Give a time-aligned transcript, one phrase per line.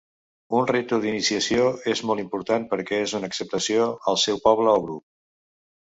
[0.59, 5.07] Un ritu d'iniciació és molt important perquè és una acceptació al seu poble o grup.